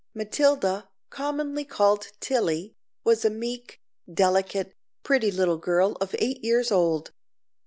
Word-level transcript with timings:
Matilda, 0.15 0.89
commonly 1.11 1.63
called 1.63 2.07
Tilly, 2.19 2.73
was 3.03 3.23
a 3.23 3.29
meek, 3.29 3.79
delicate, 4.11 4.73
pretty 5.03 5.29
little 5.29 5.59
girl 5.59 5.95
of 6.01 6.15
eight 6.17 6.43
years 6.43 6.71
old. 6.71 7.11